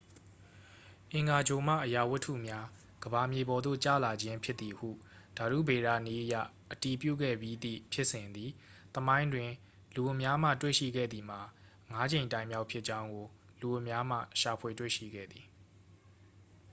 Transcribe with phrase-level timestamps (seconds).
[1.13, 2.65] အင်္ဂါဂြိုလ်မှ အရာဝတ္တုများ
[3.03, 4.89] ကမ္ဘာမြေပေါ်သို့ ကျလာခြင်းဖြစ်သည်ဟု
[5.37, 6.35] ဓာတုဗေဒနည်းအရ
[6.71, 8.49] အတည်ပြုခဲ့ပြီးသည့်ဖြစ်စဉ်သည်
[8.95, 9.49] သမိုင်းတွင်
[9.95, 11.41] လူအများမှ တွေ့ရှိခဲ့သည်မှာ
[11.91, 13.27] ငါးကြိမ်တိုင်မြောက်ဖြစ်ကြောင်းကို
[13.61, 15.45] လူအများမှ ရှာဖွေတွေ့ရှိခဲ့သည်